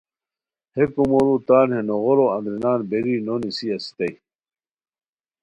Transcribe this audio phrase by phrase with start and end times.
[0.75, 4.13] ہے کومورو تان ہے نوغورو اندرینار بیری نو نیسی اسیتائے